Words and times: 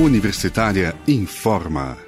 Universitária 0.00 0.94
informa. 1.08 1.98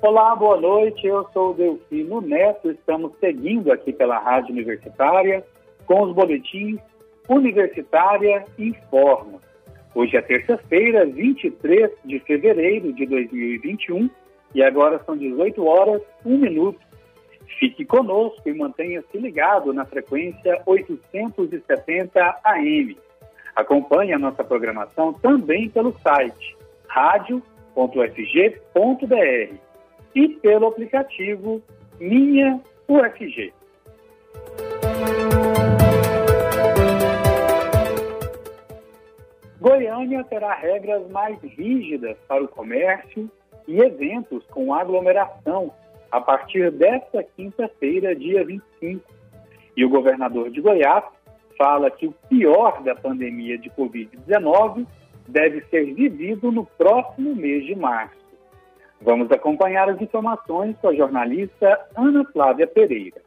Olá, 0.00 0.36
boa 0.36 0.60
noite. 0.60 1.04
Eu 1.04 1.28
sou 1.32 1.54
Delfino 1.54 2.20
Neto. 2.20 2.70
Estamos 2.70 3.10
seguindo 3.18 3.72
aqui 3.72 3.92
pela 3.92 4.16
Rádio 4.20 4.52
Universitária 4.52 5.44
com 5.86 6.04
os 6.04 6.14
boletins 6.14 6.78
Universitária 7.28 8.44
Informa. 8.56 9.40
Hoje 9.96 10.16
é 10.16 10.22
terça-feira, 10.22 11.04
23 11.04 11.90
de 12.04 12.20
fevereiro 12.20 12.92
de 12.92 13.06
2021 13.06 14.08
e 14.54 14.62
agora 14.62 15.02
são 15.04 15.16
18 15.16 15.64
horas, 15.64 16.00
1 16.24 16.38
minuto. 16.38 16.91
Fique 17.58 17.84
conosco 17.84 18.48
e 18.48 18.54
mantenha-se 18.54 19.16
ligado 19.18 19.72
na 19.72 19.84
frequência 19.84 20.60
870 20.66 22.40
AM. 22.44 22.96
Acompanhe 23.54 24.12
a 24.12 24.18
nossa 24.18 24.42
programação 24.42 25.12
também 25.12 25.68
pelo 25.68 25.96
site 26.00 26.56
radio.fg.br 26.88 27.42
e 30.14 30.28
pelo 30.28 30.66
aplicativo 30.66 31.62
Minha 32.00 32.60
UFG. 32.88 33.52
Goiânia 39.60 40.24
terá 40.24 40.54
regras 40.54 41.08
mais 41.10 41.40
rígidas 41.40 42.16
para 42.26 42.42
o 42.42 42.48
comércio 42.48 43.30
e 43.68 43.80
eventos 43.80 44.44
com 44.46 44.74
aglomeração 44.74 45.72
a 46.12 46.20
partir 46.20 46.70
desta 46.70 47.22
quinta-feira, 47.22 48.14
dia 48.14 48.44
25. 48.44 49.02
E 49.74 49.82
o 49.82 49.88
governador 49.88 50.50
de 50.50 50.60
Goiás 50.60 51.02
fala 51.56 51.90
que 51.90 52.06
o 52.06 52.12
pior 52.28 52.82
da 52.82 52.94
pandemia 52.94 53.56
de 53.56 53.70
Covid-19 53.70 54.86
deve 55.26 55.62
ser 55.70 55.94
vivido 55.94 56.52
no 56.52 56.66
próximo 56.66 57.34
mês 57.34 57.64
de 57.64 57.74
março. 57.74 58.20
Vamos 59.00 59.30
acompanhar 59.32 59.88
as 59.88 60.00
informações 60.02 60.76
com 60.82 60.88
a 60.88 60.94
jornalista 60.94 61.80
Ana 61.96 62.24
Flávia 62.30 62.66
Pereira. 62.66 63.22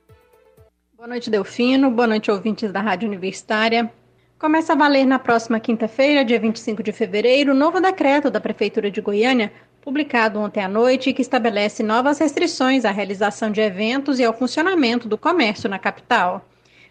Boa 0.95 1.07
noite, 1.07 1.29
Delfino. 1.29 1.89
Boa 1.89 2.07
noite, 2.07 2.29
ouvintes 2.29 2.71
da 2.71 2.81
Rádio 2.81 3.07
Universitária. 3.07 3.91
Começa 4.37 4.73
a 4.73 4.75
valer 4.75 5.05
na 5.05 5.17
próxima 5.17 5.59
quinta-feira, 5.59 6.23
dia 6.23 6.39
25 6.39 6.83
de 6.83 6.91
fevereiro, 6.91 7.51
o 7.51 7.55
novo 7.55 7.81
decreto 7.81 8.29
da 8.29 8.39
Prefeitura 8.39 8.91
de 8.91 9.01
Goiânia 9.01 9.51
publicado 9.85 10.39
ontem 10.39 10.63
à 10.63 10.67
noite, 10.67 11.13
que 11.13 11.21
estabelece 11.21 11.83
novas 11.83 12.17
restrições 12.17 12.85
à 12.85 12.91
realização 12.91 13.51
de 13.51 13.61
eventos 13.61 14.19
e 14.19 14.25
ao 14.25 14.33
funcionamento 14.33 15.07
do 15.07 15.15
comércio 15.15 15.69
na 15.69 15.77
capital. 15.77 16.43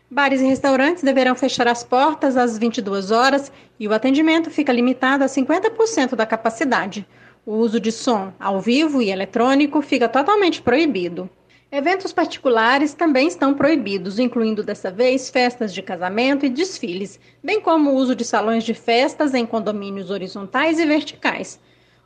Bares 0.08 0.40
e 0.40 0.44
restaurantes 0.44 1.02
deverão 1.02 1.34
fechar 1.34 1.66
as 1.66 1.82
portas 1.82 2.36
às 2.36 2.56
22 2.56 3.10
horas 3.10 3.50
e 3.80 3.88
o 3.88 3.92
atendimento 3.92 4.48
fica 4.48 4.72
limitado 4.72 5.24
a 5.24 5.26
50% 5.26 6.14
da 6.14 6.24
capacidade. 6.24 7.04
O 7.44 7.54
uso 7.56 7.80
de 7.80 7.90
som 7.90 8.32
ao 8.38 8.60
vivo 8.60 9.02
e 9.02 9.10
eletrônico 9.10 9.82
fica 9.82 10.08
totalmente 10.08 10.62
proibido. 10.62 11.28
Eventos 11.72 12.12
particulares 12.12 12.94
também 12.94 13.26
estão 13.26 13.54
proibidos, 13.54 14.20
incluindo 14.20 14.62
dessa 14.62 14.92
vez 14.92 15.28
festas 15.28 15.74
de 15.74 15.82
casamento 15.82 16.46
e 16.46 16.48
desfiles, 16.48 17.18
bem 17.42 17.60
como 17.60 17.90
o 17.90 17.94
uso 17.94 18.14
de 18.14 18.24
salões 18.24 18.62
de 18.62 18.72
festas 18.72 19.34
em 19.34 19.44
condomínios 19.44 20.10
horizontais 20.10 20.78
e 20.78 20.86
verticais. 20.86 21.58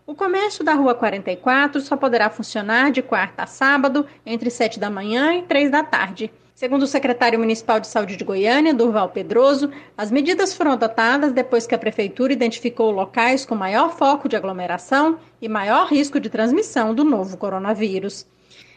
O 0.09 0.15
comércio 0.15 0.65
da 0.65 0.73
Rua 0.73 0.95
44 0.95 1.83
só 1.83 1.95
poderá 1.95 2.31
funcionar 2.31 2.91
de 2.91 3.03
quarta 3.03 3.43
a 3.43 3.47
sábado, 3.47 4.07
entre 4.25 4.49
7 4.49 4.81
da 4.81 4.89
manhã 4.89 5.35
e 5.35 5.43
3 5.43 5.71
da 5.71 5.85
tarde. 5.85 6.33
Segundo 6.55 6.85
o 6.85 6.87
secretário 6.87 7.39
municipal 7.39 7.79
de 7.79 7.89
saúde 7.89 8.17
de 8.17 8.25
Goiânia, 8.25 8.73
Durval 8.73 9.11
Pedroso, 9.11 9.71
as 9.99 10.11
medidas 10.11 10.55
foram 10.55 10.73
adotadas 10.73 11.31
depois 11.35 11.67
que 11.67 11.75
a 11.75 11.79
prefeitura 11.79 12.33
identificou 12.33 12.91
locais 12.91 13.45
com 13.45 13.55
maior 13.55 13.99
foco 13.99 14.31
de 14.31 14.35
aglomeração 14.35 15.19
e 15.43 15.47
maior 15.47 15.87
risco 15.87 16.19
de 16.19 16.31
transmissão 16.31 16.95
do 16.95 17.05
novo 17.05 17.37
coronavírus. 17.37 18.27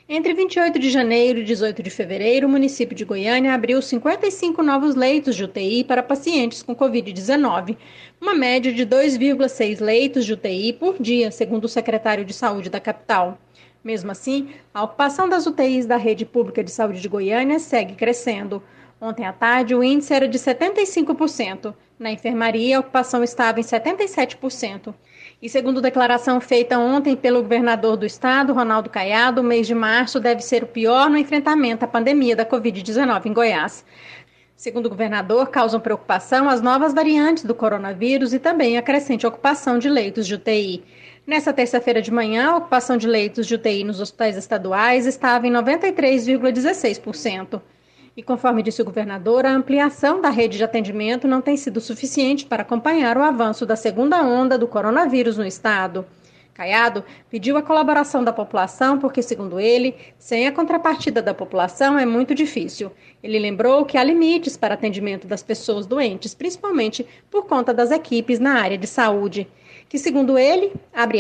Entre 0.09 0.33
28 0.33 0.79
de 0.79 0.89
janeiro 0.89 1.39
e 1.39 1.43
18 1.43 1.81
de 1.81 1.89
fevereiro, 1.89 2.47
o 2.47 2.49
município 2.49 2.95
de 2.95 3.05
Goiânia 3.05 3.53
abriu 3.53 3.81
55 3.81 4.61
novos 4.61 4.95
leitos 4.95 5.35
de 5.35 5.43
UTI 5.43 5.83
para 5.83 6.03
pacientes 6.03 6.63
com 6.63 6.75
Covid-19, 6.75 7.77
uma 8.19 8.33
média 8.33 8.73
de 8.73 8.85
2,6 8.85 9.79
leitos 9.79 10.25
de 10.25 10.33
UTI 10.33 10.73
por 10.73 11.01
dia, 11.01 11.31
segundo 11.31 11.65
o 11.65 11.69
secretário 11.69 12.25
de 12.25 12.33
Saúde 12.33 12.69
da 12.69 12.79
capital. 12.79 13.37
Mesmo 13.83 14.11
assim, 14.11 14.49
a 14.73 14.83
ocupação 14.83 15.29
das 15.29 15.45
UTIs 15.45 15.85
da 15.85 15.97
rede 15.97 16.25
pública 16.25 16.63
de 16.63 16.71
saúde 16.71 17.01
de 17.01 17.07
Goiânia 17.07 17.57
segue 17.57 17.95
crescendo. 17.95 18.61
Ontem 18.99 19.25
à 19.25 19.33
tarde, 19.33 19.73
o 19.73 19.83
índice 19.83 20.13
era 20.13 20.27
de 20.27 20.37
75%. 20.37 21.73
Na 21.97 22.11
enfermaria, 22.11 22.77
a 22.77 22.79
ocupação 22.79 23.23
estava 23.23 23.59
em 23.59 23.63
77%. 23.63 24.93
E 25.41 25.49
segundo 25.49 25.81
declaração 25.81 26.39
feita 26.39 26.77
ontem 26.77 27.15
pelo 27.15 27.41
governador 27.41 27.97
do 27.97 28.05
estado, 28.05 28.53
Ronaldo 28.53 28.91
Caiado, 28.91 29.41
o 29.41 29.43
mês 29.43 29.65
de 29.65 29.73
março 29.73 30.19
deve 30.19 30.41
ser 30.41 30.61
o 30.61 30.67
pior 30.67 31.09
no 31.09 31.17
enfrentamento 31.17 31.83
à 31.83 31.87
pandemia 31.87 32.35
da 32.35 32.45
Covid-19 32.45 33.25
em 33.25 33.33
Goiás. 33.33 33.83
Segundo 34.55 34.85
o 34.85 34.89
governador, 34.89 35.49
causam 35.49 35.79
preocupação 35.79 36.47
as 36.47 36.61
novas 36.61 36.93
variantes 36.93 37.43
do 37.43 37.55
coronavírus 37.55 38.35
e 38.35 38.39
também 38.39 38.77
a 38.77 38.83
crescente 38.83 39.25
ocupação 39.25 39.79
de 39.79 39.89
leitos 39.89 40.27
de 40.27 40.35
UTI. 40.35 40.83
Nessa 41.25 41.51
terça-feira 41.51 42.03
de 42.03 42.11
manhã, 42.11 42.51
a 42.51 42.57
ocupação 42.57 42.95
de 42.95 43.07
leitos 43.07 43.47
de 43.47 43.55
UTI 43.55 43.83
nos 43.83 43.99
hospitais 43.99 44.37
estaduais 44.37 45.07
estava 45.07 45.47
em 45.47 45.51
93,16%. 45.51 47.59
E 48.15 48.21
conforme 48.21 48.61
disse 48.61 48.81
o 48.81 48.85
governador, 48.85 49.45
a 49.45 49.53
ampliação 49.53 50.19
da 50.19 50.29
rede 50.29 50.57
de 50.57 50.63
atendimento 50.63 51.29
não 51.29 51.39
tem 51.39 51.55
sido 51.55 51.79
suficiente 51.79 52.45
para 52.45 52.61
acompanhar 52.61 53.17
o 53.17 53.23
avanço 53.23 53.65
da 53.65 53.77
segunda 53.77 54.21
onda 54.21 54.57
do 54.57 54.67
coronavírus 54.67 55.37
no 55.37 55.45
estado. 55.45 56.05
Caiado 56.53 57.05
pediu 57.29 57.55
a 57.55 57.61
colaboração 57.61 58.21
da 58.21 58.33
população 58.33 58.99
porque, 58.99 59.21
segundo 59.21 59.61
ele, 59.61 59.95
sem 60.19 60.45
a 60.45 60.51
contrapartida 60.51 61.21
da 61.21 61.33
população 61.33 61.97
é 61.97 62.05
muito 62.05 62.35
difícil. 62.35 62.91
Ele 63.23 63.39
lembrou 63.39 63.85
que 63.85 63.97
há 63.97 64.03
limites 64.03 64.57
para 64.57 64.73
atendimento 64.73 65.25
das 65.25 65.41
pessoas 65.41 65.85
doentes, 65.85 66.35
principalmente 66.35 67.07
por 67.29 67.45
conta 67.45 67.73
das 67.73 67.91
equipes 67.91 68.39
na 68.39 68.59
área 68.59 68.77
de 68.77 68.87
saúde, 68.87 69.47
que, 69.87 69.97
segundo 69.97 70.37
ele, 70.37 70.73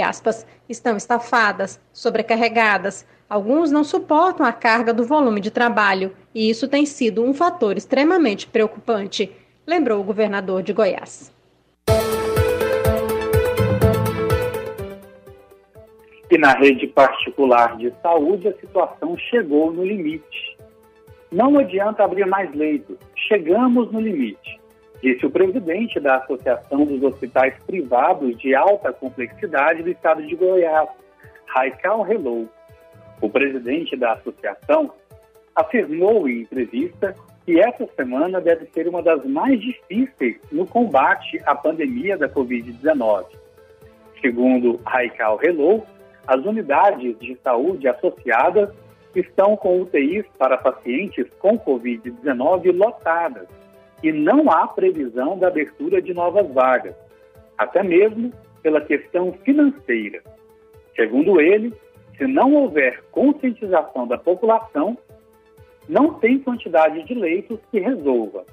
aspas, 0.03 0.45
estão 0.67 0.97
estafadas, 0.97 1.79
sobrecarregadas, 1.93 3.05
Alguns 3.31 3.71
não 3.71 3.81
suportam 3.81 4.45
a 4.45 4.51
carga 4.51 4.93
do 4.93 5.05
volume 5.05 5.39
de 5.39 5.49
trabalho 5.49 6.11
e 6.35 6.49
isso 6.49 6.67
tem 6.67 6.85
sido 6.85 7.23
um 7.23 7.33
fator 7.33 7.77
extremamente 7.77 8.45
preocupante, 8.45 9.31
lembrou 9.65 10.01
o 10.01 10.03
governador 10.03 10.61
de 10.61 10.73
Goiás. 10.73 11.33
E 16.29 16.37
na 16.37 16.51
rede 16.55 16.87
particular 16.87 17.77
de 17.77 17.93
saúde, 18.01 18.49
a 18.49 18.53
situação 18.59 19.17
chegou 19.17 19.71
no 19.71 19.85
limite. 19.85 20.57
Não 21.31 21.57
adianta 21.57 22.03
abrir 22.03 22.25
mais 22.25 22.53
leitos, 22.53 22.97
chegamos 23.15 23.89
no 23.93 24.01
limite, 24.01 24.59
disse 25.01 25.25
o 25.25 25.31
presidente 25.31 26.01
da 26.01 26.17
Associação 26.17 26.83
dos 26.83 27.01
Hospitais 27.01 27.53
Privados 27.65 28.37
de 28.39 28.53
Alta 28.53 28.91
Complexidade 28.91 29.83
do 29.83 29.89
Estado 29.89 30.21
de 30.21 30.35
Goiás, 30.35 30.89
Raikal 31.45 32.05
Hello. 32.05 32.49
O 33.21 33.29
presidente 33.29 33.95
da 33.95 34.13
associação 34.13 34.91
afirmou 35.55 36.27
em 36.27 36.41
entrevista 36.41 37.15
que 37.45 37.59
essa 37.59 37.87
semana 37.95 38.41
deve 38.41 38.65
ser 38.73 38.87
uma 38.87 39.01
das 39.01 39.23
mais 39.25 39.59
difíceis 39.59 40.37
no 40.51 40.65
combate 40.65 41.39
à 41.45 41.55
pandemia 41.55 42.17
da 42.17 42.27
Covid-19. 42.27 43.25
Segundo 44.19 44.79
Raikal 44.85 45.39
Hello, 45.41 45.83
as 46.27 46.43
unidades 46.45 47.17
de 47.19 47.37
saúde 47.43 47.87
associadas 47.87 48.69
estão 49.15 49.57
com 49.57 49.81
UTIs 49.81 50.25
para 50.37 50.57
pacientes 50.57 51.27
com 51.39 51.57
Covid-19 51.59 52.75
lotadas 52.75 53.47
e 54.01 54.11
não 54.11 54.49
há 54.49 54.67
previsão 54.67 55.37
da 55.37 55.47
abertura 55.47 56.01
de 56.01 56.13
novas 56.13 56.47
vagas, 56.51 56.95
até 57.57 57.83
mesmo 57.83 58.31
pela 58.63 58.81
questão 58.81 59.33
financeira. 59.43 60.21
Segundo 60.95 61.41
ele, 61.41 61.73
se 62.21 62.27
não 62.27 62.53
houver 62.53 63.03
conscientização 63.11 64.05
da 64.05 64.15
população, 64.15 64.95
não 65.89 66.13
tem 66.13 66.37
quantidade 66.37 67.01
de 67.03 67.15
leitos 67.15 67.57
que 67.71 67.79
resolva. 67.79 68.45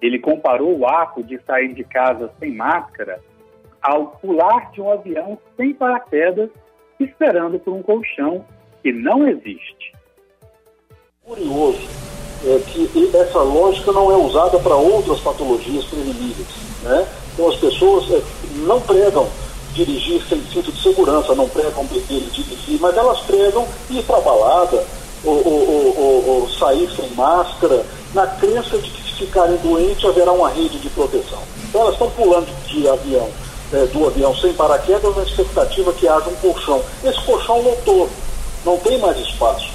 Ele 0.00 0.20
comparou 0.20 0.78
o 0.78 0.86
ato 0.86 1.20
de 1.24 1.36
sair 1.44 1.74
de 1.74 1.82
casa 1.82 2.30
sem 2.38 2.54
máscara 2.54 3.18
ao 3.82 4.06
pular 4.06 4.70
de 4.70 4.80
um 4.80 4.92
avião 4.92 5.36
sem 5.56 5.74
paraquedas, 5.74 6.48
esperando 7.00 7.58
por 7.58 7.74
um 7.74 7.82
colchão 7.82 8.46
que 8.84 8.92
não 8.92 9.26
existe. 9.26 9.92
Curioso 11.24 11.88
é 12.46 12.58
que 12.60 13.16
essa 13.16 13.42
lógica 13.42 13.90
não 13.90 14.12
é 14.12 14.16
usada 14.16 14.60
para 14.60 14.76
outras 14.76 15.20
patologias 15.20 15.84
preveníveis. 15.86 16.82
Né? 16.84 17.08
Então 17.32 17.48
as 17.48 17.56
pessoas 17.56 18.08
é, 18.12 18.22
não 18.64 18.80
pregam 18.80 19.28
dirigir 19.72 20.22
sem 20.28 20.40
cinto 20.52 20.70
de 20.70 20.82
segurança, 20.82 21.34
não 21.34 21.48
pregam 21.48 21.84
beber 21.86 22.18
e 22.18 22.30
dirigir, 22.30 22.80
mas 22.80 22.96
elas 22.96 23.20
pregam 23.20 23.66
ir 23.90 24.02
para 24.04 24.18
a 24.18 24.20
balada 24.20 24.84
ou, 25.24 25.46
ou, 25.46 25.98
ou, 25.98 26.28
ou, 26.28 26.48
sair 26.48 26.90
sem 26.90 27.08
máscara, 27.10 27.84
na 28.14 28.26
crença 28.26 28.76
de 28.78 28.90
que 28.90 29.02
ficarem 29.26 29.56
doentes, 29.58 30.04
haverá 30.04 30.32
uma 30.32 30.50
rede 30.50 30.78
de 30.78 30.90
proteção. 30.90 31.42
Então 31.68 31.82
elas 31.82 31.94
estão 31.94 32.10
pulando 32.10 32.48
de 32.66 32.88
avião, 32.88 33.28
é, 33.72 33.86
do 33.86 34.06
avião 34.06 34.34
sem 34.36 34.52
paraquedas 34.54 35.16
na 35.16 35.22
expectativa 35.22 35.92
que 35.92 36.08
haja 36.08 36.28
um 36.28 36.34
colchão. 36.36 36.82
Esse 37.04 37.24
colchão 37.24 37.62
lotou, 37.62 38.08
não 38.64 38.76
tem 38.78 38.98
mais 38.98 39.18
espaço. 39.18 39.72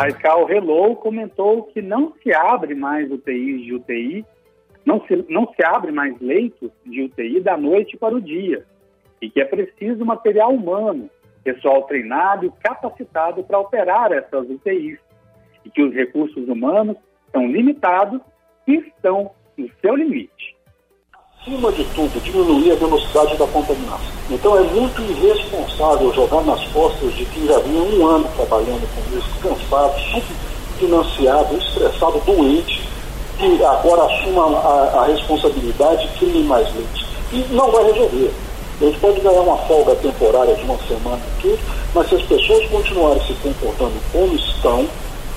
Raical 0.00 0.50
Hello 0.50 0.96
comentou 0.96 1.64
que 1.64 1.82
não 1.82 2.14
se 2.22 2.32
abre 2.32 2.74
mais 2.74 3.10
UTIs 3.10 3.62
de 3.62 3.74
UTI, 3.74 4.24
não 4.84 5.04
se, 5.06 5.24
não 5.28 5.46
se 5.54 5.64
abre 5.64 5.92
mais 5.92 6.18
leitos 6.20 6.70
de 6.84 7.02
UTI 7.02 7.40
da 7.40 7.56
noite 7.56 7.96
para 7.96 8.14
o 8.14 8.20
dia, 8.20 8.64
e 9.20 9.28
que 9.28 9.40
é 9.40 9.44
preciso 9.44 10.04
material 10.04 10.52
humano, 10.52 11.10
pessoal 11.44 11.82
treinado 11.84 12.46
e 12.46 12.50
capacitado 12.62 13.42
para 13.44 13.58
operar 13.58 14.12
essas 14.12 14.48
UTIs, 14.48 14.98
e 15.64 15.70
que 15.70 15.82
os 15.82 15.94
recursos 15.94 16.48
humanos 16.48 16.96
são 17.30 17.46
limitados 17.46 18.20
e 18.66 18.76
estão 18.76 19.30
no 19.56 19.70
seu 19.80 19.94
limite. 19.94 20.56
Acima 21.40 21.72
de 21.72 21.84
tudo, 21.94 22.20
diminuir 22.22 22.72
a 22.72 22.76
velocidade 22.76 23.38
da 23.38 23.46
contaminação. 23.46 24.20
Então 24.30 24.58
é 24.58 24.62
muito 24.62 25.00
irresponsável 25.00 26.12
jogar 26.12 26.44
nas 26.44 26.62
costas 26.68 27.14
de 27.14 27.24
quem 27.26 27.46
já 27.46 27.58
vinha 27.60 27.82
um 27.82 28.06
ano 28.06 28.28
trabalhando 28.36 28.86
com 28.94 29.16
isso, 29.16 29.40
cansado, 29.42 29.98
subfinanciado, 29.98 31.56
estressado, 31.56 32.20
doente, 32.26 32.86
que 33.40 33.64
agora 33.64 34.04
assuma 34.04 34.58
a, 34.58 35.00
a 35.00 35.06
responsabilidade 35.06 36.04
e 36.04 36.18
crie 36.18 36.44
mais 36.44 36.68
leite. 36.74 37.06
E 37.32 37.46
não 37.50 37.70
vai 37.70 37.84
resolver. 37.84 38.32
A 38.80 38.84
gente 38.84 38.98
pode 38.98 39.20
ganhar 39.20 39.40
uma 39.40 39.56
folga 39.58 39.94
temporária 39.96 40.54
de 40.54 40.62
uma 40.62 40.76
semana 40.86 41.20
e 41.38 41.42
tudo, 41.42 41.58
mas 41.94 42.08
se 42.08 42.14
as 42.14 42.22
pessoas 42.22 42.66
continuarem 42.68 43.22
se 43.26 43.34
comportando 43.34 43.92
como 44.12 44.34
estão, 44.34 44.86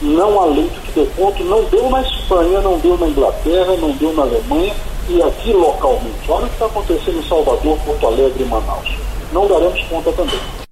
não 0.01 0.41
há 0.41 0.45
leito 0.45 0.81
que 0.81 0.91
dê 0.91 1.05
ponto, 1.15 1.43
não 1.43 1.63
deu 1.65 1.89
na 1.89 2.01
Espanha, 2.01 2.61
não 2.61 2.77
deu 2.77 2.97
na 2.97 3.07
Inglaterra, 3.07 3.75
não 3.77 3.91
deu 3.91 4.13
na 4.13 4.23
Alemanha 4.23 4.73
e 5.09 5.21
aqui 5.21 5.53
localmente. 5.53 6.29
Olha 6.29 6.45
o 6.45 6.47
que 6.47 6.53
está 6.53 6.65
acontecendo 6.65 7.19
em 7.19 7.27
Salvador, 7.27 7.77
Porto 7.85 8.07
Alegre 8.07 8.43
e 8.43 8.45
Manaus. 8.45 8.97
Não 9.31 9.47
daremos 9.47 9.81
conta 9.83 10.11
também. 10.13 10.62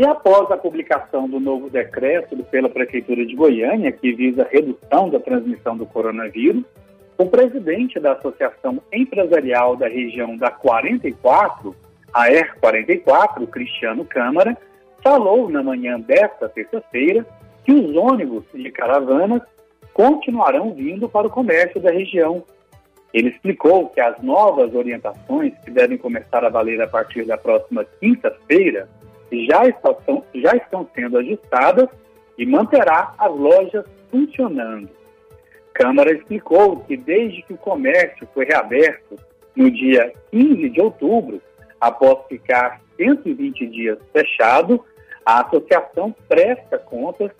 E 0.00 0.06
após 0.06 0.50
a 0.50 0.56
publicação 0.56 1.28
do 1.28 1.38
novo 1.38 1.68
decreto 1.68 2.34
pela 2.44 2.70
Prefeitura 2.70 3.22
de 3.26 3.36
Goiânia, 3.36 3.92
que 3.92 4.14
visa 4.14 4.44
a 4.44 4.48
redução 4.48 5.10
da 5.10 5.20
transmissão 5.20 5.76
do 5.76 5.84
coronavírus, 5.84 6.64
o 7.18 7.26
presidente 7.26 8.00
da 8.00 8.12
Associação 8.12 8.80
Empresarial 8.90 9.76
da 9.76 9.88
região 9.88 10.38
da 10.38 10.50
44, 10.50 11.76
a 12.14 12.30
R44, 12.30 13.46
Cristiano 13.50 14.02
Câmara, 14.06 14.56
falou 15.04 15.50
na 15.50 15.62
manhã 15.62 16.00
desta 16.00 16.48
terça-feira 16.48 17.26
que 17.62 17.70
os 17.70 17.94
ônibus 17.94 18.44
de 18.54 18.70
caravanas 18.70 19.42
continuarão 19.92 20.72
vindo 20.72 21.10
para 21.10 21.26
o 21.26 21.30
comércio 21.30 21.78
da 21.78 21.90
região. 21.90 22.42
Ele 23.12 23.28
explicou 23.28 23.90
que 23.90 24.00
as 24.00 24.18
novas 24.22 24.74
orientações, 24.74 25.52
que 25.62 25.70
devem 25.70 25.98
começar 25.98 26.42
a 26.42 26.48
valer 26.48 26.80
a 26.80 26.88
partir 26.88 27.26
da 27.26 27.36
próxima 27.36 27.84
quinta-feira, 28.00 28.88
já 29.46 29.66
estão, 29.66 30.24
já 30.34 30.56
estão 30.56 30.88
sendo 30.94 31.18
ajustadas 31.18 31.88
e 32.36 32.46
manterá 32.46 33.14
as 33.18 33.30
lojas 33.30 33.84
funcionando. 34.10 34.88
Câmara 35.72 36.12
explicou 36.12 36.80
que 36.80 36.96
desde 36.96 37.42
que 37.42 37.54
o 37.54 37.58
comércio 37.58 38.28
foi 38.34 38.44
reaberto 38.44 39.16
no 39.54 39.70
dia 39.70 40.12
15 40.30 40.68
de 40.70 40.80
outubro, 40.80 41.40
após 41.80 42.26
ficar 42.28 42.80
120 42.96 43.66
dias 43.66 43.98
fechado, 44.12 44.84
a 45.24 45.40
associação 45.40 46.14
presta 46.28 46.78
contas 46.78 47.30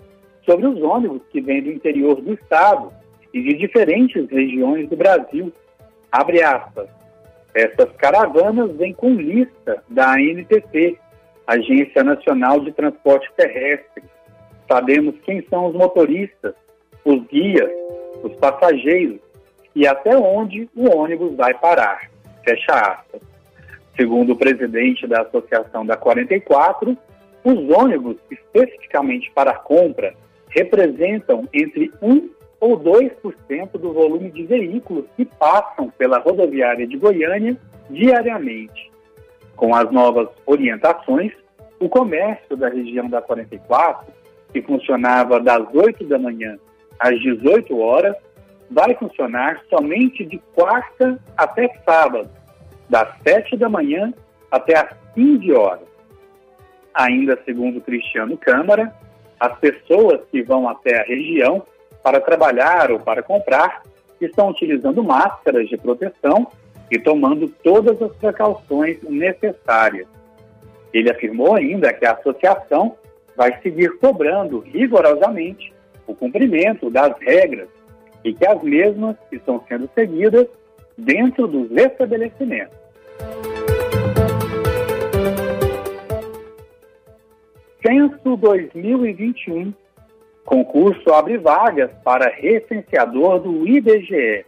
sobre 0.45 0.67
os 0.67 0.81
ônibus 0.83 1.23
que 1.31 1.41
vêm 1.41 1.63
do 1.63 1.71
interior 1.71 2.21
do 2.21 2.33
estado 2.33 2.93
e 3.33 3.43
de 3.43 3.55
diferentes 3.55 4.29
regiões 4.31 4.89
do 4.89 4.97
Brasil. 4.97 5.53
Abre 6.11 6.43
aspas. 6.43 6.89
Essas 7.55 7.91
caravanas 7.97 8.77
vêm 8.77 8.93
com 8.93 9.15
lista 9.15 9.83
da 9.89 10.13
ANTT, 10.15 10.99
Agência 11.51 12.05
Nacional 12.05 12.61
de 12.61 12.71
Transporte 12.71 13.29
Terrestre. 13.37 14.05
Sabemos 14.71 15.17
quem 15.25 15.45
são 15.51 15.67
os 15.67 15.75
motoristas, 15.75 16.55
os 17.05 17.27
guias, 17.27 17.69
os 18.23 18.33
passageiros 18.37 19.19
e 19.75 19.85
até 19.85 20.17
onde 20.17 20.71
o 20.77 20.97
ônibus 20.97 21.35
vai 21.35 21.53
parar. 21.55 22.09
Fecha 22.45 22.73
aspas. 22.73 23.21
Segundo 23.97 24.35
o 24.35 24.37
presidente 24.37 25.09
da 25.09 25.23
Associação 25.23 25.85
da 25.85 25.97
44, 25.97 26.97
os 27.43 27.77
ônibus, 27.77 28.17
especificamente 28.31 29.29
para 29.33 29.55
compra, 29.55 30.15
representam 30.51 31.49
entre 31.53 31.91
1 32.01 32.31
ou 32.61 32.79
2% 32.79 33.73
do 33.73 33.93
volume 33.93 34.31
de 34.31 34.45
veículos 34.45 35.05
que 35.17 35.25
passam 35.25 35.91
pela 35.99 36.21
rodoviária 36.21 36.87
de 36.87 36.97
Goiânia 36.97 37.57
diariamente. 37.91 38.90
Com 39.57 39.75
as 39.75 39.91
novas 39.91 40.29
orientações, 40.47 41.33
o 41.79 41.89
comércio 41.89 42.57
da 42.57 42.69
região 42.69 43.09
da 43.09 43.23
44, 43.23 44.13
que 44.53 44.63
funcionava 44.63 45.41
das 45.41 45.67
8 45.73 46.05
da 46.05 46.19
manhã 46.19 46.59
às 46.99 47.19
18 47.21 47.79
horas, 47.79 48.15
vai 48.71 48.95
funcionar 48.95 49.61
somente 49.69 50.25
de 50.25 50.39
quarta 50.55 51.19
até 51.37 51.69
sábado, 51.85 52.31
das 52.89 53.09
7 53.27 53.57
da 53.57 53.69
manhã 53.69 54.13
até 54.51 54.79
as 54.79 54.91
15 55.15 55.53
horas. 55.53 55.89
Ainda 56.95 57.39
segundo 57.45 57.81
Cristiano 57.81 58.37
Câmara, 58.37 58.95
as 59.39 59.59
pessoas 59.59 60.21
que 60.31 60.43
vão 60.43 60.69
até 60.69 61.01
a 61.01 61.05
região 61.05 61.63
para 62.03 62.21
trabalhar 62.21 62.91
ou 62.91 63.01
para 63.01 63.23
comprar 63.23 63.83
estão 64.21 64.51
utilizando 64.51 65.03
máscaras 65.03 65.69
de 65.69 65.77
proteção 65.79 66.47
e 66.91 66.99
tomando 66.99 67.49
todas 67.63 68.01
as 68.03 68.13
precauções 68.17 69.03
necessárias. 69.03 70.07
Ele 70.93 71.11
afirmou 71.11 71.55
ainda 71.55 71.93
que 71.93 72.05
a 72.05 72.13
associação 72.13 72.97
vai 73.37 73.59
seguir 73.63 73.97
cobrando 73.99 74.59
rigorosamente 74.61 75.73
o 76.07 76.15
cumprimento 76.15 76.91
das 76.91 77.17
regras 77.21 77.69
e 78.25 78.35
que 78.35 78.47
as 78.47 78.63
mesmas 78.63 79.17
estão 79.31 79.63
sendo 79.69 79.89
seguidas 79.95 80.47
dentro 80.99 81.47
dos 81.47 81.71
estabelecimentos. 81.71 82.77
Censo 87.87 88.37
2021. 88.37 89.73
Concurso 90.45 91.13
abre 91.13 91.39
vagas 91.39 91.91
para 92.05 92.29
recenseador 92.29 93.41
do 93.41 93.67
IBGE. 93.67 94.45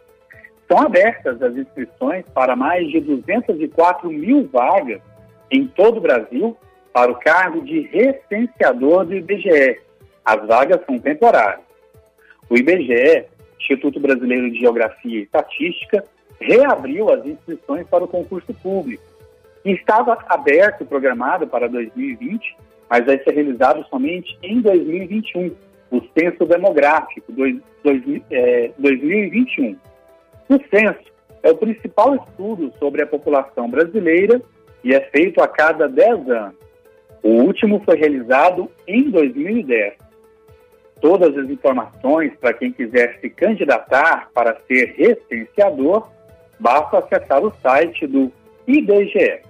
São 0.73 0.87
abertas 0.87 1.43
as 1.43 1.55
inscrições 1.55 2.25
para 2.33 2.57
mais 2.57 2.89
de 2.89 2.99
204 2.99 4.11
mil 4.11 4.49
vagas 4.51 5.03
em 5.51 5.67
todo 5.67 5.99
o 5.99 6.01
Brasil 6.01 6.57
para 6.95 7.13
o 7.13 7.17
cargo 7.17 7.61
de 7.61 7.83
recenseador 7.83 9.05
do 9.05 9.15
IBGE. 9.15 9.79
As 10.25 10.47
vagas 10.47 10.81
são 10.87 10.99
temporárias. 10.99 11.61
O 12.49 12.57
IBGE, 12.57 13.27
Instituto 13.61 14.01
Brasileiro 14.01 14.51
de 14.51 14.61
Geografia 14.61 15.19
e 15.19 15.25
Estatística, 15.25 16.03
reabriu 16.41 17.13
as 17.13 17.27
inscrições 17.27 17.87
para 17.89 18.05
o 18.05 18.09
concurso 18.09 18.55
público, 18.55 19.05
que 19.63 19.73
estava 19.73 20.25
aberto 20.27 20.85
e 20.85 20.87
programado 20.87 21.47
para 21.47 21.69
2020 21.69 22.57
mas 22.89 23.07
vai 23.07 23.19
ser 23.23 23.31
realizado 23.31 23.87
somente 23.89 24.37
em 24.43 24.61
2021, 24.61 25.51
o 25.91 26.03
Censo 26.13 26.45
Demográfico 26.45 27.33
dois, 27.33 27.57
dois, 27.83 28.03
é, 28.31 28.71
2021. 28.79 29.79
O 30.53 30.61
censo 30.69 31.11
é 31.43 31.51
o 31.51 31.57
principal 31.57 32.15
estudo 32.15 32.71
sobre 32.79 33.03
a 33.03 33.07
população 33.07 33.71
brasileira 33.71 34.39
e 34.85 34.95
é 34.95 35.01
feito 35.09 35.43
a 35.43 35.49
cada 35.49 35.89
10 35.89 36.29
anos. 36.29 36.57
O 37.23 37.31
último 37.45 37.81
foi 37.87 37.97
realizado 37.97 38.71
em 38.87 39.11
2010. 39.11 39.95
Todas 41.01 41.35
as 41.39 41.49
informações 41.49 42.35
para 42.39 42.53
quem 42.53 42.71
quiser 42.71 43.19
se 43.23 43.31
candidatar 43.31 44.29
para 44.35 44.61
ser 44.69 44.95
recenseador, 44.95 46.07
basta 46.61 46.99
acessar 46.99 47.43
o 47.43 47.51
site 47.63 48.07
do 48.07 48.31
IBGE. 48.67 49.41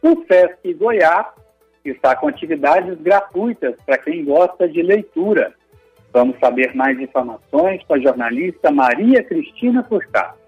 O 0.00 0.24
SESC 0.26 0.72
Goiás 0.72 1.43
está 1.90 2.16
com 2.16 2.28
atividades 2.28 2.98
gratuitas 3.00 3.74
para 3.84 3.98
quem 3.98 4.24
gosta 4.24 4.68
de 4.68 4.82
leitura. 4.82 5.54
Vamos 6.12 6.38
saber 6.38 6.74
mais 6.74 6.98
informações 7.00 7.82
com 7.84 7.94
a 7.94 7.98
jornalista 7.98 8.70
Maria 8.70 9.22
Cristina 9.22 9.82
Furtado. 9.82 10.38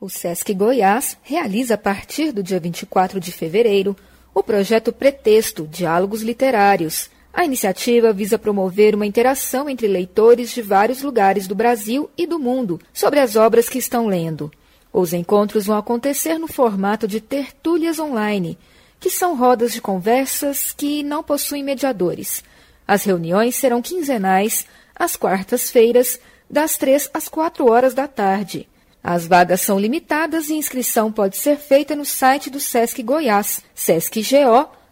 O 0.00 0.08
SESC 0.08 0.52
Goiás 0.52 1.18
realiza 1.22 1.74
a 1.74 1.78
partir 1.78 2.32
do 2.32 2.42
dia 2.42 2.60
24 2.60 3.18
de 3.18 3.32
fevereiro 3.32 3.96
o 4.34 4.42
projeto 4.42 4.92
Pretexto 4.92 5.66
Diálogos 5.66 6.22
Literários. 6.22 7.08
A 7.32 7.44
iniciativa 7.44 8.12
visa 8.12 8.38
promover 8.38 8.94
uma 8.94 9.06
interação 9.06 9.68
entre 9.68 9.86
leitores 9.86 10.52
de 10.52 10.60
vários 10.60 11.02
lugares 11.02 11.46
do 11.46 11.54
Brasil 11.54 12.10
e 12.18 12.26
do 12.26 12.38
mundo 12.38 12.80
sobre 12.92 13.20
as 13.20 13.36
obras 13.36 13.68
que 13.68 13.78
estão 13.78 14.06
lendo. 14.06 14.50
Os 14.92 15.12
encontros 15.12 15.66
vão 15.66 15.78
acontecer 15.78 16.38
no 16.38 16.46
formato 16.48 17.08
de 17.08 17.20
tertúlias 17.20 17.98
online, 17.98 18.58
que 18.98 19.10
são 19.10 19.36
rodas 19.36 19.72
de 19.72 19.80
conversas 19.80 20.72
que 20.72 21.02
não 21.02 21.22
possuem 21.22 21.62
mediadores. 21.62 22.42
As 22.86 23.04
reuniões 23.04 23.54
serão 23.54 23.82
quinzenais, 23.82 24.66
às 24.94 25.16
quartas-feiras, 25.16 26.20
das 26.48 26.76
três 26.76 27.08
às 27.12 27.28
quatro 27.28 27.70
horas 27.70 27.94
da 27.94 28.06
tarde. 28.06 28.68
As 29.02 29.26
vagas 29.26 29.60
são 29.60 29.78
limitadas 29.78 30.48
e 30.48 30.54
inscrição 30.54 31.12
pode 31.12 31.36
ser 31.36 31.58
feita 31.58 31.94
no 31.94 32.04
site 32.04 32.48
do 32.48 32.58
Sesc 32.58 33.02
Goiás, 33.02 33.60
sescgo.com.br. 33.74 34.82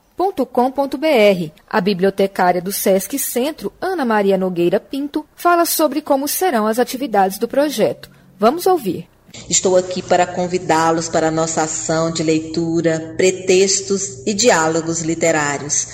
A 1.68 1.80
bibliotecária 1.80 2.60
do 2.60 2.72
Sesc 2.72 3.18
Centro, 3.18 3.72
Ana 3.80 4.04
Maria 4.04 4.36
Nogueira 4.36 4.78
Pinto, 4.78 5.24
fala 5.34 5.64
sobre 5.64 6.02
como 6.02 6.28
serão 6.28 6.66
as 6.66 6.78
atividades 6.78 7.38
do 7.38 7.48
projeto. 7.48 8.10
Vamos 8.38 8.66
ouvir. 8.66 9.11
Estou 9.48 9.76
aqui 9.76 10.02
para 10.02 10.26
convidá-los 10.26 11.08
para 11.08 11.28
a 11.28 11.30
nossa 11.30 11.62
ação 11.62 12.10
de 12.10 12.22
leitura, 12.22 13.14
pretextos 13.16 14.22
e 14.26 14.34
diálogos 14.34 15.00
literários. 15.00 15.86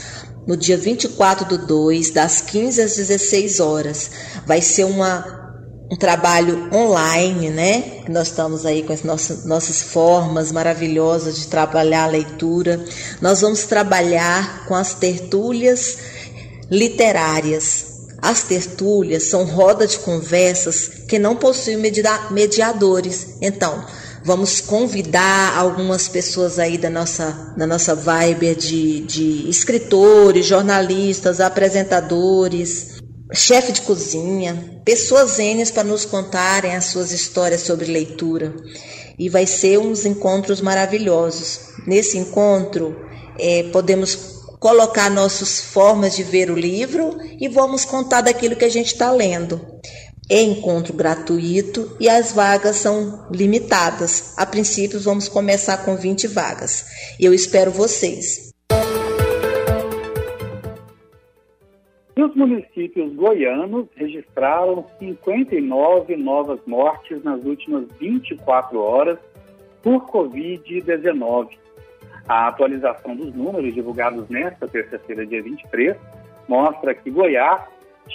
No 0.46 0.56
dia 0.56 0.76
24 0.76 1.46
do 1.46 1.66
2, 1.66 2.10
das 2.10 2.40
15 2.40 2.82
às 2.82 2.96
16 2.96 3.60
horas. 3.60 4.10
Vai 4.46 4.60
ser 4.60 4.84
uma 4.84 5.38
um 5.90 5.96
trabalho 5.96 6.68
online, 6.72 7.48
né? 7.48 8.02
Nós 8.08 8.28
estamos 8.28 8.66
aí 8.66 8.82
com 8.82 8.92
as 8.92 9.02
nossas, 9.02 9.46
nossas 9.46 9.80
formas 9.80 10.52
maravilhosas 10.52 11.38
de 11.38 11.46
trabalhar 11.46 12.04
a 12.04 12.08
leitura. 12.08 12.84
Nós 13.22 13.40
vamos 13.40 13.64
trabalhar 13.64 14.66
com 14.66 14.74
as 14.74 14.92
tertúlias 14.92 15.96
literárias. 16.70 17.87
As 18.20 18.42
tertúlias 18.42 19.24
são 19.24 19.44
rodas 19.44 19.92
de 19.92 19.98
conversas 20.00 20.88
que 21.08 21.18
não 21.18 21.36
possuem 21.36 21.76
mediadores. 22.30 23.36
Então, 23.40 23.84
vamos 24.24 24.60
convidar 24.60 25.56
algumas 25.56 26.08
pessoas 26.08 26.58
aí 26.58 26.76
da 26.76 26.90
nossa, 26.90 27.54
da 27.56 27.66
nossa 27.66 27.94
vibe 27.94 28.56
de, 28.56 29.00
de 29.00 29.48
escritores, 29.48 30.46
jornalistas, 30.46 31.40
apresentadores, 31.40 32.98
chefe 33.32 33.72
de 33.72 33.82
cozinha, 33.82 34.80
pessoas 34.84 35.38
ênias 35.38 35.70
para 35.70 35.84
nos 35.84 36.04
contarem 36.04 36.74
as 36.74 36.86
suas 36.86 37.12
histórias 37.12 37.60
sobre 37.60 37.86
leitura. 37.86 38.52
E 39.16 39.28
vai 39.28 39.46
ser 39.46 39.78
uns 39.78 40.04
encontros 40.04 40.60
maravilhosos. 40.60 41.60
Nesse 41.86 42.18
encontro, 42.18 42.96
é, 43.38 43.64
podemos 43.72 44.37
colocar 44.58 45.10
nossas 45.10 45.60
formas 45.60 46.16
de 46.16 46.22
ver 46.22 46.50
o 46.50 46.56
livro 46.56 47.18
e 47.40 47.48
vamos 47.48 47.84
contar 47.84 48.22
daquilo 48.22 48.56
que 48.56 48.64
a 48.64 48.70
gente 48.70 48.88
está 48.92 49.10
lendo. 49.10 49.60
É 50.30 50.42
encontro 50.42 50.92
gratuito 50.92 51.96
e 51.98 52.08
as 52.08 52.32
vagas 52.32 52.76
são 52.76 53.26
limitadas. 53.30 54.34
A 54.36 54.44
princípio, 54.44 55.00
vamos 55.00 55.26
começar 55.26 55.84
com 55.84 55.96
20 55.96 56.26
vagas. 56.26 56.84
Eu 57.18 57.32
espero 57.32 57.70
vocês. 57.70 58.52
Os 62.14 62.34
municípios 62.34 63.14
goianos 63.14 63.86
registraram 63.96 64.84
59 64.98 66.16
novas 66.16 66.58
mortes 66.66 67.22
nas 67.24 67.42
últimas 67.44 67.86
24 67.98 68.78
horas 68.78 69.18
por 69.82 70.04
Covid-19. 70.10 71.48
A 72.28 72.48
atualização 72.48 73.16
dos 73.16 73.34
números 73.34 73.72
divulgados 73.72 74.28
nesta 74.28 74.68
terça-feira, 74.68 75.24
dia 75.24 75.42
23, 75.42 75.96
mostra 76.46 76.94
que 76.94 77.10
Goiás 77.10 77.62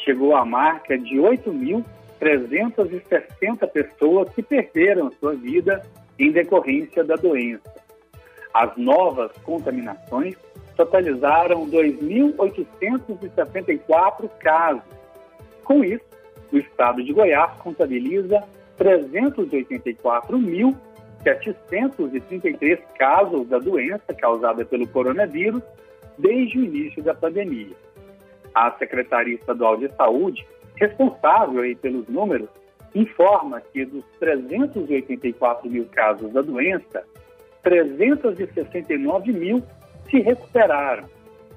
chegou 0.05 0.35
à 0.35 0.45
marca 0.45 0.95
de 0.97 1.15
8.360 1.15 3.67
pessoas 3.71 4.29
que 4.33 4.43
perderam 4.43 5.11
sua 5.19 5.33
vida 5.33 5.81
em 6.19 6.31
decorrência 6.31 7.03
da 7.03 7.15
doença. 7.15 7.73
As 8.53 8.77
novas 8.77 9.31
contaminações 9.43 10.35
totalizaram 10.77 11.67
2.874 11.67 14.29
casos. 14.39 14.83
Com 15.63 15.83
isso, 15.83 16.05
o 16.51 16.57
estado 16.57 17.03
de 17.03 17.11
Goiás 17.11 17.57
contabiliza 17.57 18.43
384.733 21.23 22.79
casos 22.97 23.47
da 23.47 23.59
doença 23.59 24.13
causada 24.13 24.65
pelo 24.65 24.87
coronavírus 24.87 25.61
desde 26.17 26.59
o 26.59 26.63
início 26.63 27.01
da 27.01 27.13
pandemia. 27.13 27.75
A 28.53 28.71
Secretaria 28.71 29.35
Estadual 29.35 29.77
de 29.77 29.89
Saúde, 29.95 30.45
responsável 30.75 31.63
pelos 31.77 32.07
números, 32.07 32.49
informa 32.93 33.61
que 33.61 33.85
dos 33.85 34.03
384 34.19 35.69
mil 35.69 35.85
casos 35.85 36.31
da 36.31 36.41
doença, 36.41 37.03
369 37.63 39.31
mil 39.31 39.63
se 40.09 40.19
recuperaram. 40.19 41.05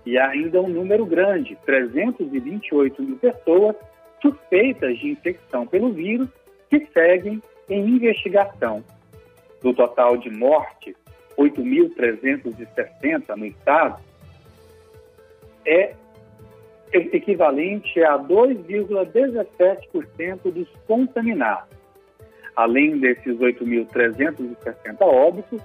E 0.06 0.16
ainda 0.16 0.62
um 0.62 0.68
número 0.68 1.04
grande, 1.04 1.58
328 1.66 3.02
mil 3.02 3.16
pessoas 3.16 3.76
suspeitas 4.22 4.96
de 4.98 5.10
infecção 5.10 5.66
pelo 5.66 5.92
vírus 5.92 6.28
que 6.70 6.86
seguem 6.86 7.42
em 7.68 7.86
investigação. 7.86 8.82
Do 9.62 9.74
total 9.74 10.16
de 10.16 10.30
mortes, 10.30 10.96
8.360 11.38 13.36
no 13.36 13.46
estado, 13.46 14.02
é 15.66 15.94
equivalente 16.92 18.02
a 18.02 18.18
2,17% 18.18 20.52
dos 20.52 20.68
contaminados. 20.86 21.76
Além 22.54 22.98
desses 22.98 23.38
8.360 23.38 25.00
óbitos, 25.00 25.60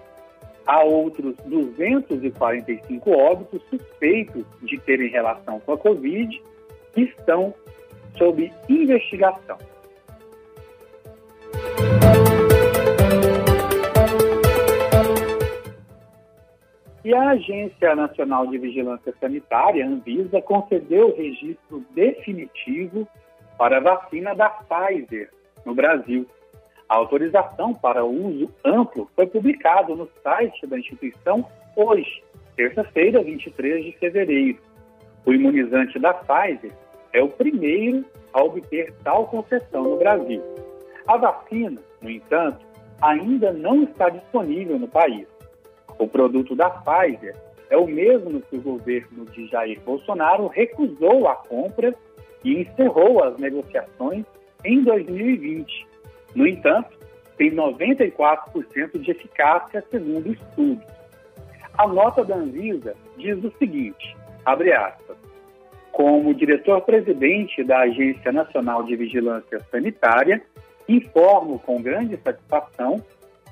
há 0.66 0.82
outros 0.84 1.36
245 1.46 3.12
óbitos 3.12 3.62
suspeitos 3.70 4.46
de 4.62 4.80
terem 4.80 5.10
relação 5.10 5.60
com 5.60 5.74
a 5.74 5.78
Covid 5.78 6.42
que 6.94 7.02
estão 7.02 7.54
sob 8.18 8.52
investigação. 8.68 9.58
E 17.12 17.14
a 17.14 17.32
Agência 17.32 17.94
Nacional 17.94 18.48
de 18.48 18.58
Vigilância 18.58 19.14
Sanitária, 19.20 19.86
Anvisa, 19.86 20.42
concedeu 20.42 21.10
o 21.10 21.14
registro 21.18 21.84
definitivo 21.94 23.06
para 23.58 23.80
a 23.80 23.80
vacina 23.82 24.34
da 24.34 24.50
Pfizer 24.50 25.30
no 25.66 25.76
Brasil. 25.76 26.26
A 26.88 26.96
autorização 26.96 27.74
para 27.74 28.06
uso 28.06 28.50
amplo 28.64 29.10
foi 29.14 29.28
publicado 29.28 29.94
no 29.94 30.08
site 30.24 30.66
da 30.66 30.80
instituição 30.80 31.46
hoje, 31.76 32.24
terça-feira, 32.56 33.22
23 33.22 33.84
de 33.84 33.92
fevereiro. 33.98 34.60
O 35.26 35.34
imunizante 35.34 36.00
da 36.00 36.14
Pfizer 36.14 36.72
é 37.12 37.22
o 37.22 37.28
primeiro 37.28 38.06
a 38.32 38.42
obter 38.42 38.94
tal 39.04 39.28
concessão 39.28 39.84
no 39.84 39.98
Brasil. 39.98 40.42
A 41.06 41.18
vacina, 41.18 41.82
no 42.02 42.10
entanto, 42.10 42.66
ainda 43.02 43.52
não 43.52 43.84
está 43.84 44.08
disponível 44.08 44.80
no 44.80 44.88
país. 44.88 45.28
O 46.02 46.08
produto 46.08 46.56
da 46.56 46.70
Pfizer 46.70 47.36
é 47.70 47.78
o 47.78 47.86
mesmo 47.86 48.42
que 48.42 48.58
o 48.58 48.62
governo 48.62 49.26
de 49.26 49.48
Jair 49.48 49.80
Bolsonaro 49.82 50.48
recusou 50.48 51.28
a 51.28 51.36
compra 51.36 51.94
e 52.44 52.60
encerrou 52.62 53.24
as 53.24 53.38
negociações 53.38 54.26
em 54.66 54.84
2020 54.84 55.92
no 56.36 56.48
entanto, 56.48 56.98
tem 57.38 57.52
94% 57.52 59.00
de 59.00 59.12
eficácia 59.12 59.84
segundo 59.90 60.32
estudos. 60.32 60.86
A 61.78 61.88
nota 61.88 62.24
da 62.24 62.36
Anvisa 62.36 62.96
diz 63.18 63.44
o 63.44 63.52
seguinte, 63.58 64.16
abre 64.46 64.72
aspas, 64.72 65.18
como 65.92 66.34
diretor-presidente 66.34 67.64
da 67.64 67.80
Agência 67.82 68.32
Nacional 68.32 68.84
de 68.84 68.96
Vigilância 68.96 69.60
Sanitária, 69.72 70.42
informo 70.88 71.60
com 71.60 71.82
grande 71.82 72.18
satisfação 72.18 73.02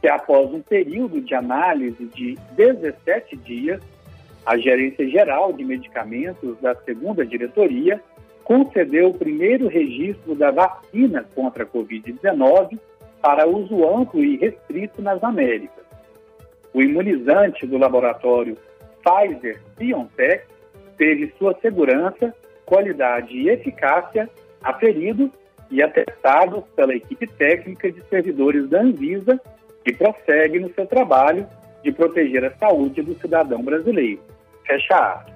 que 0.01 0.07
após 0.07 0.53
um 0.53 0.61
período 0.61 1.21
de 1.21 1.35
análise 1.35 2.05
de 2.05 2.37
17 2.55 3.35
dias, 3.37 3.81
a 4.45 4.57
Gerência 4.57 5.07
Geral 5.07 5.53
de 5.53 5.63
Medicamentos 5.63 6.57
da 6.59 6.73
segunda 6.75 7.25
diretoria 7.25 8.01
concedeu 8.43 9.09
o 9.09 9.13
primeiro 9.13 9.67
registro 9.67 10.33
da 10.33 10.49
vacina 10.49 11.25
contra 11.35 11.63
a 11.63 11.67
Covid-19 11.67 12.79
para 13.21 13.47
uso 13.47 13.87
amplo 13.87 14.23
e 14.23 14.37
restrito 14.37 15.01
nas 15.01 15.23
Américas. 15.23 15.85
O 16.73 16.81
imunizante 16.81 17.67
do 17.67 17.77
laboratório 17.77 18.57
Pfizer 19.03 19.61
BioNTech 19.77 20.45
teve 20.97 21.33
sua 21.37 21.55
segurança, 21.61 22.33
qualidade 22.65 23.37
e 23.37 23.49
eficácia 23.49 24.29
aferidos 24.61 25.29
e 25.71 25.81
atestados 25.81 26.63
pela 26.75 26.95
equipe 26.95 27.27
técnica 27.27 27.91
de 27.91 28.01
servidores 28.09 28.67
da 28.69 28.81
Anvisa, 28.81 29.39
que 29.89 29.97
prossegue 29.97 30.59
no 30.59 30.71
seu 30.73 30.85
trabalho 30.85 31.47
de 31.83 31.91
proteger 31.91 32.45
a 32.45 32.51
saúde 32.57 33.01
do 33.01 33.15
cidadão 33.19 33.63
brasileiro. 33.63 34.21
Fecha 34.65 34.95
aspas. 34.95 35.33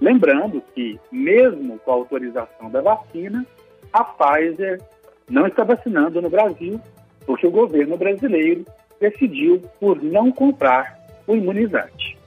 Lembrando 0.00 0.60
que, 0.74 0.98
mesmo 1.12 1.78
com 1.78 1.92
a 1.92 1.94
autorização 1.94 2.70
da 2.70 2.80
vacina, 2.80 3.46
a 3.92 4.02
Pfizer 4.02 4.80
não 5.30 5.46
está 5.46 5.62
vacinando 5.62 6.20
no 6.20 6.28
Brasil, 6.28 6.80
porque 7.24 7.46
o 7.46 7.52
governo 7.52 7.96
brasileiro 7.96 8.64
decidiu 9.00 9.62
por 9.78 10.02
não 10.02 10.32
comprar 10.32 10.98
o 11.26 11.36
imunizante. 11.36 12.18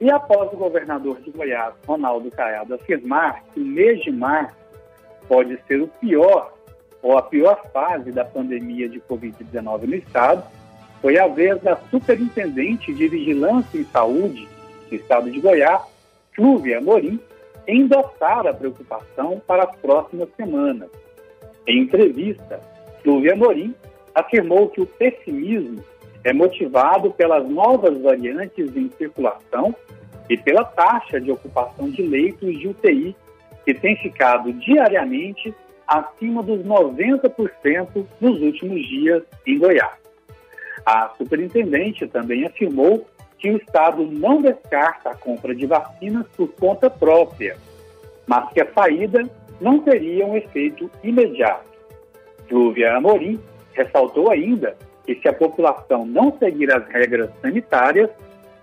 E 0.00 0.10
após 0.10 0.52
o 0.52 0.56
governador 0.56 1.20
de 1.22 1.30
Goiás, 1.32 1.74
Ronaldo 1.84 2.30
Caiado, 2.30 2.74
afirmar 2.74 3.42
que 3.52 3.58
o 3.58 3.64
mês 3.64 4.00
de 4.02 4.12
março 4.12 4.65
pode 5.28 5.58
ser 5.66 5.80
o 5.82 5.88
pior 5.88 6.52
ou 7.02 7.16
a 7.16 7.22
pior 7.22 7.62
fase 7.72 8.10
da 8.10 8.24
pandemia 8.24 8.88
de 8.88 9.00
Covid-19 9.00 9.82
no 9.82 9.94
estado, 9.94 10.42
foi 11.00 11.18
a 11.18 11.28
vez 11.28 11.60
da 11.62 11.76
superintendente 11.90 12.92
de 12.92 13.08
Vigilância 13.08 13.78
em 13.78 13.84
Saúde 13.84 14.48
do 14.88 14.94
estado 14.94 15.30
de 15.30 15.40
Goiás, 15.40 15.82
Flúvia 16.34 16.78
Amorim, 16.78 17.20
endossar 17.66 18.46
a 18.46 18.54
preocupação 18.54 19.40
para 19.46 19.64
as 19.64 19.76
próximas 19.76 20.28
semanas. 20.36 20.88
Em 21.66 21.82
entrevista, 21.82 22.60
Flúvia 23.02 23.34
Amorim 23.34 23.74
afirmou 24.14 24.68
que 24.68 24.80
o 24.80 24.86
pessimismo 24.86 25.84
é 26.24 26.32
motivado 26.32 27.12
pelas 27.12 27.48
novas 27.48 28.00
variantes 28.00 28.76
em 28.76 28.90
circulação 28.98 29.74
e 30.28 30.36
pela 30.36 30.64
taxa 30.64 31.20
de 31.20 31.30
ocupação 31.30 31.88
de 31.88 32.02
leitos 32.02 32.58
de 32.58 32.68
UTI, 32.68 33.14
que 33.66 33.74
tem 33.74 33.96
ficado 33.96 34.52
diariamente 34.52 35.52
acima 35.86 36.40
dos 36.42 36.64
90% 36.64 38.06
nos 38.20 38.40
últimos 38.40 38.86
dias 38.86 39.24
em 39.44 39.58
Goiás. 39.58 39.98
A 40.84 41.10
superintendente 41.18 42.06
também 42.06 42.46
afirmou 42.46 43.04
que 43.38 43.50
o 43.50 43.56
Estado 43.56 44.04
não 44.04 44.40
descarta 44.40 45.10
a 45.10 45.16
compra 45.16 45.52
de 45.52 45.66
vacinas 45.66 46.24
por 46.36 46.48
conta 46.52 46.88
própria, 46.88 47.56
mas 48.24 48.48
que 48.52 48.60
a 48.60 48.72
saída 48.72 49.28
não 49.60 49.80
teria 49.80 50.24
um 50.24 50.36
efeito 50.36 50.88
imediato. 51.02 51.66
Flúvia 52.48 52.96
Amorim 52.96 53.40
ressaltou 53.72 54.30
ainda 54.30 54.76
que 55.04 55.16
se 55.16 55.28
a 55.28 55.32
população 55.32 56.06
não 56.06 56.36
seguir 56.38 56.72
as 56.72 56.86
regras 56.88 57.30
sanitárias, 57.42 58.10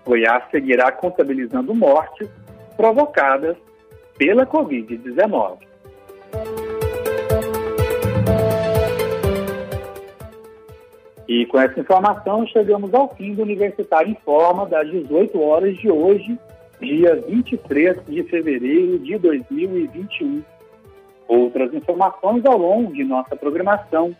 Goiás 0.04 0.44
seguirá 0.50 0.90
contabilizando 0.92 1.74
mortes 1.74 2.28
provocadas 2.76 3.56
pela 4.16 4.46
Covid-19. 4.46 5.58
E 11.26 11.46
com 11.46 11.58
essa 11.58 11.80
informação, 11.80 12.46
chegamos 12.46 12.92
ao 12.92 13.14
fim 13.14 13.34
do 13.34 13.42
Universitário 13.42 14.10
em 14.10 14.16
Forma, 14.24 14.66
das 14.66 14.88
18 14.90 15.40
horas 15.40 15.76
de 15.78 15.90
hoje, 15.90 16.38
dia 16.80 17.16
23 17.16 18.04
de 18.06 18.22
fevereiro 18.24 18.98
de 18.98 19.18
2021. 19.18 20.42
Outras 21.26 21.72
informações 21.72 22.44
ao 22.44 22.58
longo 22.58 22.92
de 22.92 23.02
nossa 23.02 23.34
programação. 23.34 24.14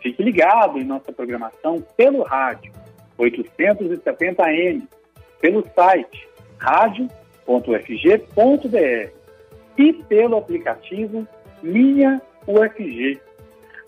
Fique 0.00 0.22
ligado 0.22 0.78
em 0.78 0.84
nossa 0.84 1.10
programação 1.10 1.82
pelo 1.96 2.22
rádio 2.22 2.70
870M, 3.18 4.82
pelo 5.40 5.64
site 5.74 6.28
radio.ufg.br 6.58 7.16
e 9.76 9.92
pelo 9.92 10.36
aplicativo 10.36 11.26
Minha 11.62 12.20
UFG. 12.46 13.20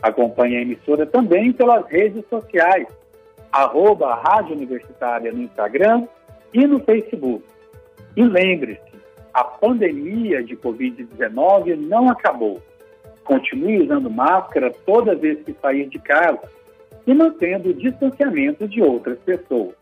Acompanhe 0.02 0.56
a 0.56 0.62
emissora 0.62 1.06
também 1.06 1.52
pelas 1.52 1.86
redes 1.86 2.24
sociais, 2.28 2.86
arroba 3.50 4.14
Rádio 4.14 4.54
Universitária 4.54 5.32
no 5.32 5.42
Instagram 5.42 6.06
e 6.52 6.66
no 6.66 6.78
Facebook. 6.80 7.44
E 8.16 8.22
lembre-se, 8.22 8.98
a 9.32 9.44
pandemia 9.44 10.42
de 10.42 10.56
Covid-19 10.56 11.76
não 11.76 12.08
acabou. 12.08 12.60
Continue 13.24 13.82
usando 13.82 14.10
máscara 14.10 14.72
toda 14.86 15.14
vez 15.14 15.42
que 15.44 15.52
sair 15.60 15.88
de 15.88 15.98
casa 15.98 16.50
e 17.06 17.14
mantendo 17.14 17.70
o 17.70 17.74
distanciamento 17.74 18.66
de 18.66 18.82
outras 18.82 19.18
pessoas. 19.20 19.74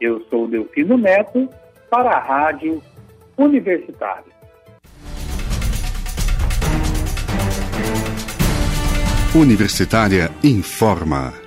Eu 0.00 0.20
sou 0.28 0.46
Delfino 0.46 0.96
Neto 0.96 1.48
para 1.90 2.10
a 2.10 2.18
Rádio 2.18 2.82
Universitária. 3.36 4.35
Universitária 9.36 10.30
informa. 10.42 11.45